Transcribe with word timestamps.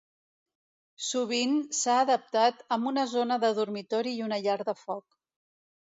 Sovint 1.07 1.53
s'ha 1.81 1.99
adaptat 2.05 2.65
amb 2.77 2.91
una 2.93 3.05
zona 3.15 3.39
de 3.47 3.55
dormitori 3.61 4.19
i 4.21 4.25
una 4.31 4.41
llar 4.47 4.61
de 4.71 4.77
foc. 4.85 5.19